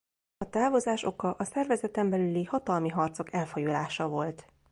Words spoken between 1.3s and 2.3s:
a szervezeten